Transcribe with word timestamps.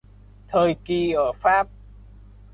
Thời 0.47 0.75
kỳ 0.85 1.11
ở 1.11 1.31
Pháp 1.41 1.67